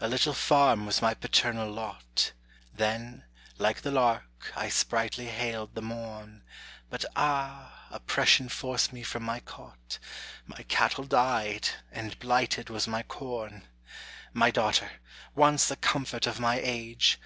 [0.00, 2.32] A little farm was my paternal lot,
[2.74, 3.22] Then,
[3.56, 6.42] like the lark, I sprightly hailed the morn;
[6.88, 7.86] But ah!
[7.92, 10.00] oppression forced me from my cot;
[10.44, 13.62] My cattle died, and blighted was my corn.
[14.32, 14.90] My daughter,
[15.36, 17.20] once the comfort of my age!